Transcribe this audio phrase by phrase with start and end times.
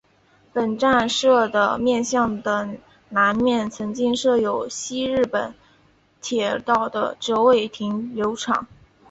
[0.51, 2.67] 本站舍的面向的
[3.09, 5.53] 南面曾经设有西日本
[6.23, 8.65] 铁道的折尾停留场。